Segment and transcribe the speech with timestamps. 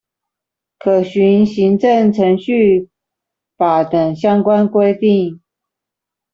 [0.79, 2.89] 可循行政程序
[3.55, 5.41] 法等相關規定